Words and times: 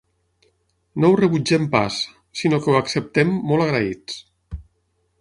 No 1.03 1.11
ho 1.11 1.17
rebutgem 1.19 1.69
pas, 1.77 1.99
sinó 2.41 2.63
que 2.65 2.75
ho 2.75 2.81
acceptem 2.83 3.39
molt 3.53 3.67
agraïts. 3.71 4.21